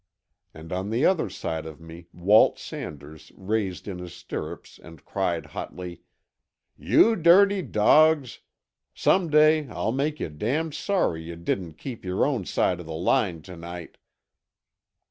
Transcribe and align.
And 0.51 0.73
on 0.73 0.89
the 0.89 1.05
other 1.05 1.29
side 1.29 1.67
of 1.67 1.79
me 1.79 2.07
Walt 2.11 2.57
Sanders 2.57 3.31
raised 3.37 3.87
in 3.87 3.99
his 3.99 4.15
stirrups 4.15 4.79
and 4.83 5.05
cried 5.05 5.45
hotly: 5.53 6.01
"You 6.75 7.15
dirty 7.15 7.61
dogs! 7.61 8.39
Some 8.95 9.29
day 9.29 9.67
I'll 9.69 9.91
make 9.91 10.19
yuh 10.19 10.29
damned 10.29 10.73
sorry 10.73 11.21
yuh 11.25 11.35
didn't 11.35 11.73
keep 11.73 12.03
your 12.03 12.25
own 12.25 12.45
side 12.45 12.79
of 12.79 12.87
the 12.87 12.95
line 12.95 13.43
to 13.43 13.55
night." 13.55 13.99